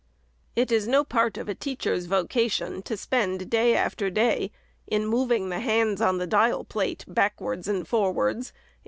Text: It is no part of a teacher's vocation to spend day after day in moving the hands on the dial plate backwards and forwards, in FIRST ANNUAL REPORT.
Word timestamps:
It 0.55 0.71
is 0.71 0.87
no 0.87 1.03
part 1.03 1.37
of 1.37 1.47
a 1.47 1.53
teacher's 1.53 2.05
vocation 2.07 2.81
to 2.81 2.97
spend 2.97 3.51
day 3.51 3.75
after 3.75 4.09
day 4.09 4.49
in 4.87 5.05
moving 5.05 5.49
the 5.49 5.59
hands 5.59 6.01
on 6.01 6.17
the 6.17 6.25
dial 6.25 6.63
plate 6.63 7.05
backwards 7.07 7.67
and 7.67 7.87
forwards, 7.87 8.35
in 8.35 8.43
FIRST 8.45 8.55
ANNUAL 8.55 8.69
REPORT. 8.69 8.79